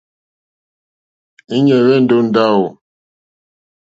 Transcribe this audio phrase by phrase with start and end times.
[1.57, 2.65] Íɲá hwɛ́ndɛ̀ ó ndáwò.